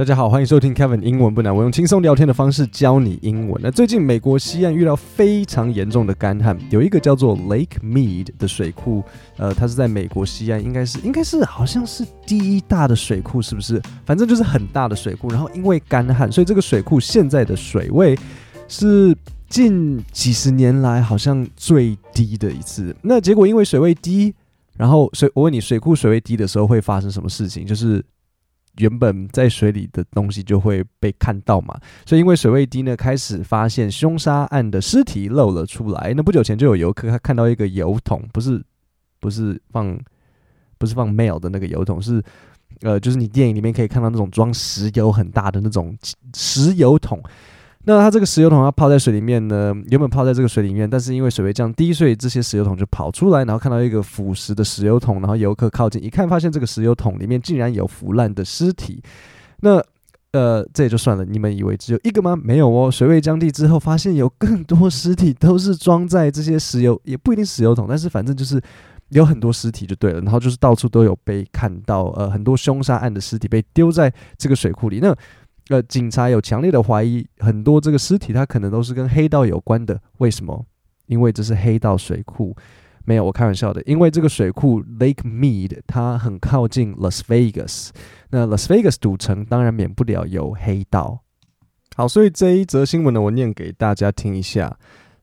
[0.00, 1.54] 大家好，欢迎收听 Kevin 英文不难。
[1.54, 3.60] 我用轻松聊天的方式教你英文。
[3.62, 9.04] 那最近美国西岸遇到非常严重的干旱，有一个叫做 Lake Mead 的水库，
[9.36, 13.78] 呃，它是在美国西岸，应该是应该是好像是第一大的水库，是不是？
[14.06, 15.28] 反正就是很大的水库。
[15.28, 18.18] 然后因为干旱，所以这个水库现在的水位
[18.68, 19.14] 是
[19.50, 22.96] 近几十年来好像最低的一次。
[23.02, 24.34] 那结果因为水位低，
[24.78, 27.66] 然后水，我问你，水库水位低的时候会发生什么事情？
[27.66, 28.02] 就是。
[28.80, 36.12] 原本在水里的东西就会被看到嘛，所以因为水位低呢，开始发现凶杀案的尸体露了出来。
[36.16, 38.60] 那不久前就有游客他看到一个油桶，不是
[39.20, 39.98] 不是放
[40.78, 42.22] 不是放 mail 的那个油桶，是
[42.80, 45.96] 呃就是你电影里面可以看到那种装石油很大的那种
[46.34, 47.22] 石油桶。
[47.84, 59.02] 那它这个石油桶要泡在水里面呢，原本泡在这个水里面，但是因为水位降低，所以这些石油桶就跑出来，然后看到一个腐蚀的石油桶，然后游客靠近一看，发现这个石油桶里面竟然有腐烂的尸体。
[59.60, 59.82] 那
[60.32, 62.36] 呃，这也就算了，你们以为只有一个吗？
[62.36, 68.60] 没有哦，水位降低之后，发现有更多尸体，都是装在这些石油，也不一定石油桶，但是反正就是
[69.08, 70.20] 有很多尸体就对了。
[70.20, 75.00] 然后就是到处都有被看到，呃，很多凶杀案的尸体被丢在这个水库里。
[75.00, 75.12] 那
[75.70, 80.00] 呃，警察有强烈的怀疑，很多这个尸体它可能都是跟黑道有关的。
[80.18, 80.66] 为什么？
[81.06, 82.56] 因为这是黑道水库。
[83.04, 83.80] 没有，我开玩笑的。
[83.84, 87.90] 因为这个水库 Lake Mead 它很靠近 Las Vegas，
[88.30, 91.20] 那 Las Vegas 赌城当然免不了有黑道。
[91.94, 94.76] 好，所以这一则新闻呢，我念给大家听一下。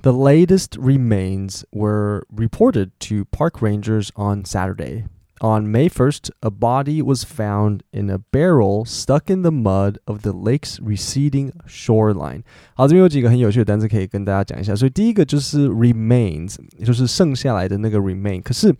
[0.00, 5.04] The latest remains were reported to park rangers on Saturday.
[5.41, 10.21] On May 1st, a body was found in a barrel stuck in the mud of
[10.21, 12.43] the lake's receding shoreline。
[12.73, 14.73] 好，这边有几个很有趣的单词可以跟大家讲一下。
[14.73, 18.41] 所以第一个就是 remains，也就是剩下来的那个 remain。
[18.41, 18.73] 可是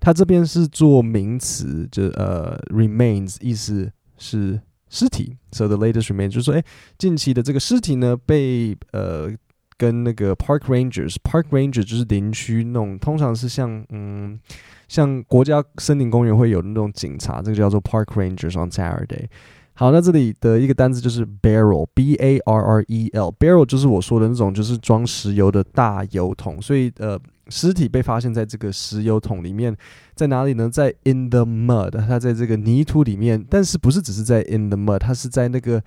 [0.00, 5.36] 它这边是做名词，就呃 remains 意思是尸体。
[5.52, 6.64] So the latest remains 就是说，哎，
[6.98, 9.30] 近期的这个尸体呢被呃
[9.77, 14.39] 跟那个 park rangers，park ranger 就是林区那种，通常是像嗯。
[14.87, 19.25] 像国家森林公园会有那种警察，这个叫做 Park Rangers on Saturday。
[19.73, 26.61] 好，那这里的一个单词就是 barrel，b a r r e l，barrel 就是我说的那种，就是装石油的大油桶。
[26.61, 29.75] 所以呃，尸体被发现在这个石油桶里面，
[30.13, 30.69] 在哪里呢？
[30.69, 35.81] 在 in the mud，它在这个泥土里面，但是不是只是在 in the mud，它是在那个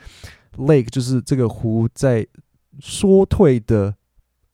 [0.56, 2.26] lake，就是这个湖在
[2.80, 3.94] 缩退的。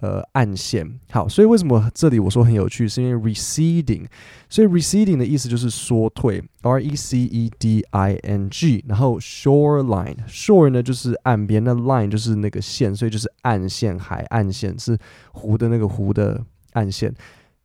[0.01, 2.87] 呃，暗线好，所以为什么这里我说很有趣？
[2.87, 4.05] 是因为 receding，
[4.51, 14.99] 所以 receding 的意思就是缩退，r e c e d i n g，然后 shoreline，shore 呢就是岸边，那 line 就是那个线，所以就是岸线、海岸线是
[15.33, 17.15] 湖的那个湖的岸线。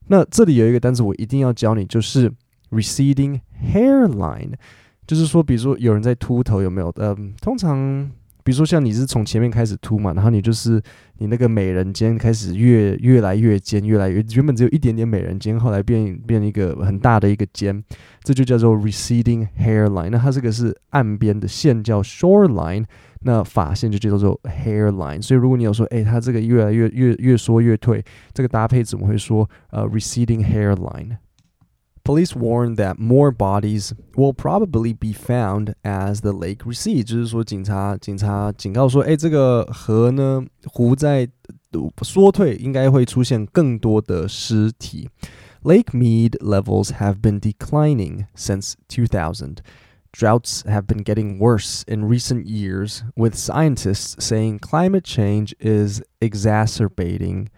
[0.08, 2.32] 那这里有一个单词我一定要教你，就是
[2.70, 3.42] receding
[3.74, 4.54] hairline，
[5.06, 6.94] 就是说，比如说有人在秃头，有没有？
[7.00, 8.10] 嗯、通常。
[8.44, 10.82] 比如说，像你是从前面开始秃嘛，然后你就是
[11.18, 17.84] 你那个美人尖开始越越来越尖，越来越原本只有一点点美人尖，后来变变一个很大的一个尖，
[18.24, 20.10] 这就叫做 receding hairline。
[20.10, 22.86] 那它这个是岸边的线叫 shoreline，
[23.22, 25.22] 那发线就叫做 hairline。
[25.22, 31.18] 所以如果你有说，哎，它这个越来越越越缩越退，这个搭配怎么会说呃 receding hairline？
[32.09, 41.29] hairline？Police warn that more bodies will probably be found as the lake recedes，就是说，警察警察警告说，哎，这个河呢，湖在
[42.03, 45.09] 缩退，应该会出现更多的尸体。
[45.63, 49.59] Lake Mead levels have been declining since 2000.
[50.13, 57.49] Droughts have been getting worse in recent years, with scientists saying climate change is exacerbating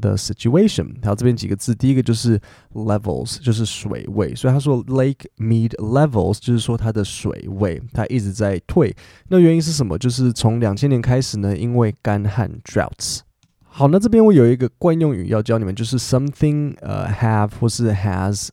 [0.00, 2.40] the situation，好，这边几个字，第一个就是
[2.72, 8.94] levels，就是水位，所以他说 Lake Mead levels，就是说它的水位它一直在退。
[9.28, 9.96] 那原因是什么？
[9.98, 13.20] 就是从两千年开始呢，因为干旱 droughts。
[13.62, 18.48] 好，那这边我有一个惯用语要教你们，就是 something 呃、uh, have 或是 has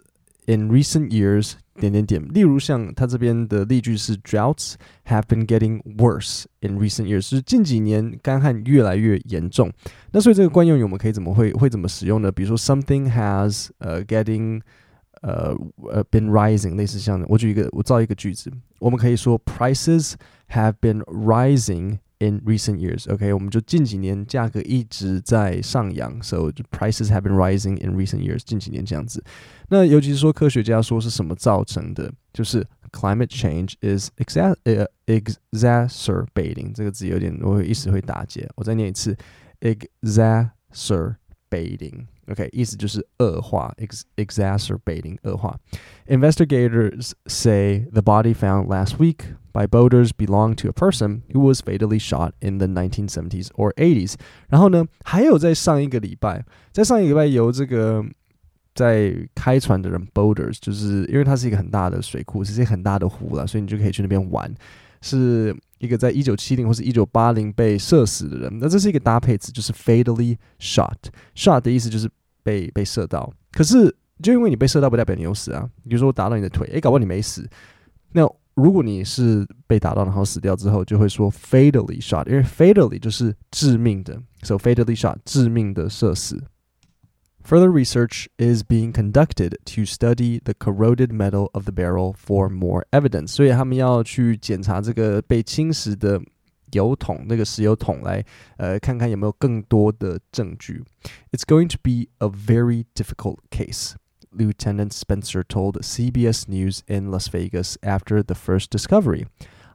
[0.46, 1.54] in recent years。
[1.77, 4.75] 点点点，例如像他这边的例句是 Droughts
[5.07, 9.73] have been getting worse in recent years，是近几年干旱越来越严重。
[10.13, 12.31] 那所以这个惯用语我们可以怎么会会怎么使用呢？
[12.31, 14.61] 比如说 something has 呃、uh, getting
[15.23, 15.57] 呃
[15.91, 20.15] 呃 been rising，类似像我举一个我造一个句子，我们可以说 Prices
[20.51, 21.99] have been rising。
[22.19, 28.43] In recent years, OK，我们就近几年价格一直在上扬，so prices have been rising in recent years。
[28.45, 29.25] 近几年这样子，
[29.69, 34.55] 那尤其是说科学家说是什么造成的，就是 climate change is exa
[35.07, 39.17] exacerbating 这个字有点我会一时会打结，我再念一次
[39.61, 41.17] exacerbating
[41.53, 45.59] exacerbating，OK，、okay, 意思就是恶化，ex exacerbating 恶化。
[46.07, 51.99] Investigators say the body found last week by boaters belonged to a person who was fatally
[51.99, 54.15] shot in the 1970s or 80s。
[54.49, 58.05] 然后呢，还有在上一个礼拜，在上一个礼拜由这个
[58.75, 64.53] 在开船的人 boaters，就是因为它是一个很大的水库，是一个很大的湖了，所以你就可以去那边玩。
[65.05, 70.96] 是 一个在一九七零或是一九八零被射死的人，那这是一个搭配词，就是 fatally shot。
[71.36, 72.10] shot 的意思就是
[72.44, 75.70] 被被射到，可是就因为你被射到，不代表你有死啊。
[75.84, 77.48] 比如说我打到你的腿，诶，搞不好你没死。
[78.14, 86.42] 那如果你是被打到然后死掉之后，就会说 fatally shot，因为 fatally 就是致命的，so fatally shot 致命的射死。
[87.47, 93.29] Further research is being conducted to study the corroded metal of the barrel for more evidence。
[93.33, 96.23] 所以他们要去检查这个被侵蚀的
[96.71, 98.25] 油桶，那个石油桶来，
[98.57, 100.83] 呃，看看有没有更多的证据。
[101.33, 103.95] It's going to be a very difficult case,
[104.31, 109.27] Lieutenant Spencer told CBS News in Las Vegas after the first discovery.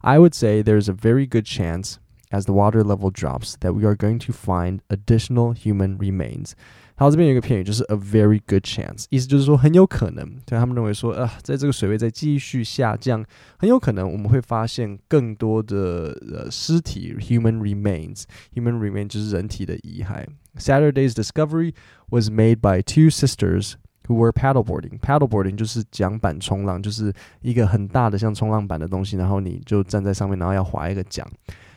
[0.01, 1.97] I would say there's a very good chance,
[2.31, 6.55] as the water level drops, that we are going to find additional human remains.
[6.96, 10.24] 然后这边有一个片语，就是 a very good chance，意思就是说很有可能。
[10.44, 13.24] 对他们认为说，呃，在这个水位在继续下降，
[13.58, 18.24] 很有可能我们会发现更多的呃尸体 human remains。
[18.54, 20.26] human remains 就是人体的遗骸。
[20.58, 21.74] Saturday's discovery
[22.10, 23.74] was made by two sisters
[24.06, 24.98] who were paddleboarding。
[24.98, 31.26] paddleboarding 就是桨板冲浪，就是一个很大的像冲浪板的东西，然后你就站在上面，然后要划一个桨。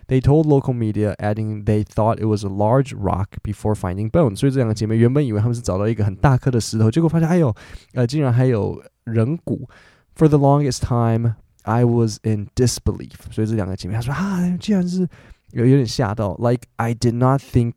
[0.08, 4.36] They told local media, adding they thought it was a large rock before finding bones。
[4.36, 7.54] 所以这两个姐妹原本以为他们是找到一个很大颗的石头，结果发现哎呦，
[7.94, 9.68] 呃，竟然还有人骨。
[10.16, 13.30] For the longest time, I was in disbelief。
[13.30, 15.08] 所以这两个姐妹她说啊，竟然是
[15.52, 16.34] 有有点吓到。
[16.38, 17.74] Like I did not think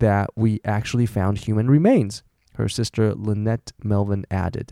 [0.00, 2.22] that we actually found human remains.
[2.56, 4.70] Her sister Lynette Melvin added.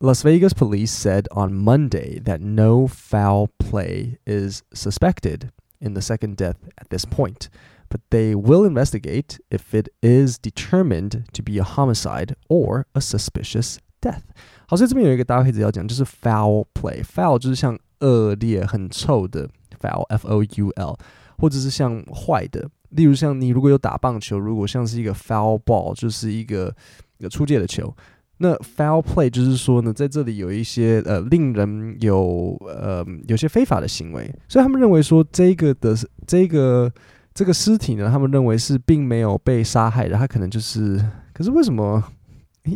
[0.00, 5.50] Las Vegas police said on Monday that no foul play is suspected
[5.80, 7.48] in the second death at this point,
[7.88, 13.78] but they will investigate if it is determined to be a homicide or a suspicious
[14.00, 14.22] death.
[14.66, 19.48] 好，所以这边有一个搭配词要讲，就是 foul play。foul 就是像恶劣、很臭的
[19.80, 20.98] foul，f o u l，
[21.38, 26.74] 或者是像坏的，例如像你如果有打棒球，如果像是一个 foul ball，就是一个
[27.18, 27.94] 一个出界的球。
[28.39, 35.95] 那 foul play 就是说呢，在这里有一些呃令人有呃有些非法的行为，所以他们认为说这个的
[36.25, 36.91] 这个
[37.33, 40.99] 这个尸体呢，他们认为是并没有被杀害的，他可能就是，
[41.33, 42.03] 可是为什么？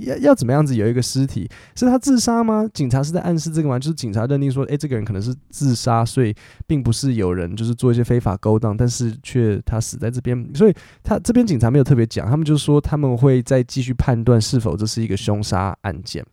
[0.01, 1.49] 要要怎么样子有一个尸体？
[1.75, 2.69] 是他自杀吗？
[2.73, 3.77] 警察是在暗示这个吗？
[3.77, 6.35] 就是警察认定说，诶，这个人可能是自杀，所以
[6.65, 10.49] 并不是有人就是做一些非法勾当，但是却他死在这边。
[10.53, 10.73] 所以
[11.03, 16.25] 他这边警察没有特别讲，他们就说他们会再继续判断是否这是一个凶杀案件。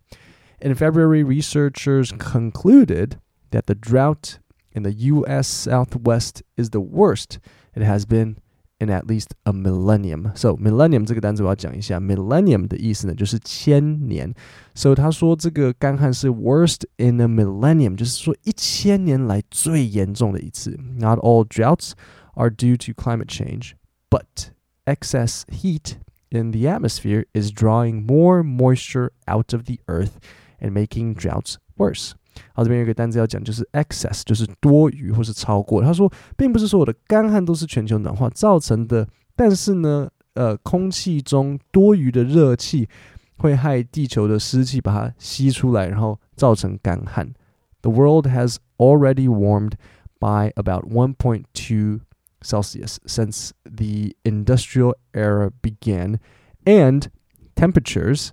[0.61, 3.13] In February, researchers concluded
[3.51, 4.35] that the drought
[4.75, 5.49] in the U.S.
[5.49, 7.39] Southwest is the worst
[7.75, 8.37] it has been.
[8.80, 10.36] In at least a millennium.
[10.36, 11.98] So millennium 这个单词我要讲一下。
[11.98, 14.34] Millennium 的意思呢，就是千年。
[14.74, 20.78] 所以他说这个干旱是 worst in a millennium，就是说一千年来最严重的一次。
[20.98, 21.94] Not all droughts
[22.34, 23.76] are due to climate change,
[24.10, 24.50] but
[24.86, 25.94] excess heat
[26.30, 30.18] in the atmosphere is drawing more moisture out of the earth
[30.60, 32.12] and making droughts worse.
[32.54, 35.82] 好，这边有一个单词要讲，就是 excess，就是多余或是超过。
[35.82, 42.90] 他说，并不是所有的干旱都是全球暖化造成的，但是呢，呃，空气中多余的热气
[43.38, 47.34] 会害地球的湿气把它吸出来，然后造成干旱。
[47.82, 49.74] The world has already warmed
[50.20, 52.02] by about 1.2
[52.42, 56.20] Celsius since the industrial era began,
[56.66, 57.08] and
[57.56, 58.30] temperatures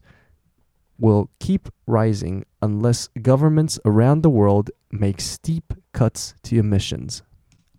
[1.00, 5.64] will keep rising unless governments around the world make steep
[5.94, 7.20] cuts to emissions。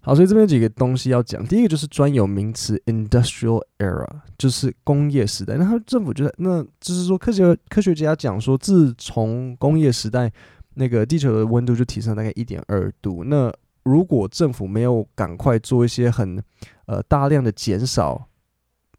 [0.00, 1.44] 好，所以这边有几个东西要讲。
[1.46, 4.06] 第一个就是专有名词 industrial era，
[4.38, 5.56] 就是工业时代。
[5.56, 10.32] 那他政府觉得，那就是说科学科学家讲说，自从工业时代，
[10.75, 13.25] 那个地球的温度就提升了大概一点二度。
[13.25, 16.42] 那如果政府没有赶快做一些很
[16.87, 18.26] 呃大量的减少。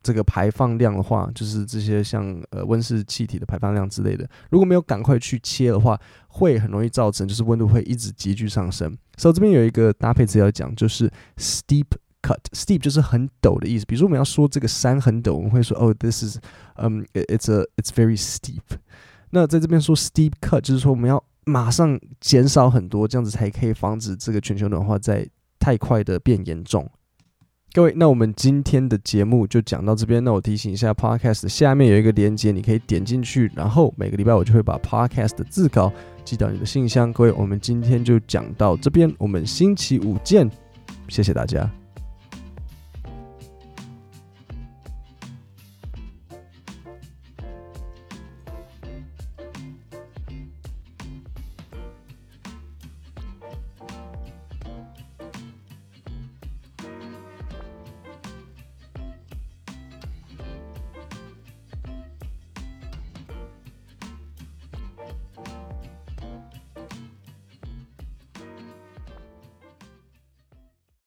[0.01, 8.97] 这个排放量的话，就是这些像呃温室气体的排放量之类的，如果没有赶快去切的话，会很容易造成就是温度会一直急剧上升。
[9.17, 11.85] 所以这边有一个搭配词要讲，就是 steep
[12.21, 12.39] cut。
[12.53, 13.85] steep 就是很陡的意思。
[13.85, 16.37] 比如说我们要说这个山很陡，我们会说哦，this is
[16.75, 18.61] 嗯、um,，it's a it's very steep。
[19.31, 25.27] 那在这边说 steep cut，就是说我们要马上减少很多，这样子才可以防止这个全球暖化在
[25.59, 26.89] 太快的变严重。
[27.71, 30.23] 各位，那我们今天的节目就讲到这边。
[30.23, 35.93] 那我提醒一下，Podcast 下面有一个链接，你可以点进去，然后每个礼拜我就会把 Podcast 的字稿
[36.25, 37.13] 寄到你的信箱。
[37.13, 40.49] 各位，我们今天就讲到这边，我们星期五见，
[41.09, 41.78] 谢谢大家。